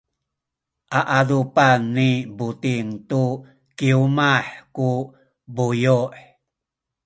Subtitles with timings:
[0.99, 3.23] a adupan ni Buting tu
[3.77, 4.89] kiwmah ku
[5.55, 5.99] buyu’.